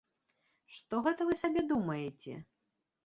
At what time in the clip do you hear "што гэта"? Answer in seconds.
0.77-1.27